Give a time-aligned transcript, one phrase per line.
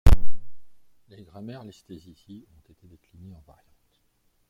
[1.09, 4.01] Les grammaires listées ici ont été déclinées en variantes.